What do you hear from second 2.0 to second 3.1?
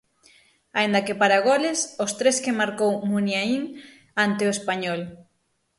os tres que marcou